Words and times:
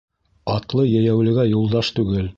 Атлы 0.53 0.87
йәйәүлегә 0.93 1.49
юлдаш 1.53 1.97
түгел. 2.01 2.29